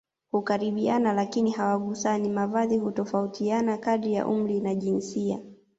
hukaribiana 0.31 1.13
lakini 1.13 1.51
hawagusani 1.51 2.29
Mavazi 2.29 2.77
hutofautiana 2.77 3.77
kadiri 3.77 4.13
ya 4.13 4.27
umri 4.27 4.59
na 4.61 4.75
jinsia 4.75 5.39